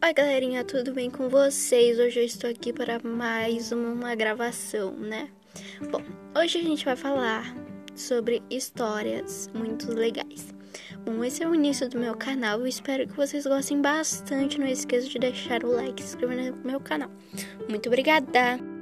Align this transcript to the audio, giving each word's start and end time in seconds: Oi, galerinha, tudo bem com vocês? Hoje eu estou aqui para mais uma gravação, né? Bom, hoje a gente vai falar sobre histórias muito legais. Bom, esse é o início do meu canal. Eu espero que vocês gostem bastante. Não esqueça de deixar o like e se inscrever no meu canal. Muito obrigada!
Oi, 0.00 0.14
galerinha, 0.14 0.62
tudo 0.62 0.94
bem 0.94 1.10
com 1.10 1.28
vocês? 1.28 1.98
Hoje 1.98 2.20
eu 2.20 2.24
estou 2.24 2.48
aqui 2.48 2.72
para 2.72 3.00
mais 3.00 3.72
uma 3.72 4.14
gravação, 4.14 4.92
né? 4.92 5.28
Bom, 5.90 6.00
hoje 6.40 6.58
a 6.58 6.62
gente 6.62 6.84
vai 6.84 6.94
falar 6.94 7.52
sobre 7.96 8.40
histórias 8.48 9.50
muito 9.52 9.92
legais. 9.92 10.54
Bom, 11.04 11.24
esse 11.24 11.42
é 11.42 11.48
o 11.48 11.54
início 11.54 11.88
do 11.88 11.98
meu 11.98 12.14
canal. 12.14 12.60
Eu 12.60 12.66
espero 12.68 13.08
que 13.08 13.16
vocês 13.16 13.44
gostem 13.44 13.82
bastante. 13.82 14.60
Não 14.60 14.68
esqueça 14.68 15.08
de 15.08 15.18
deixar 15.18 15.64
o 15.64 15.72
like 15.72 16.00
e 16.00 16.04
se 16.04 16.14
inscrever 16.14 16.52
no 16.52 16.64
meu 16.64 16.78
canal. 16.78 17.10
Muito 17.68 17.88
obrigada! 17.88 18.77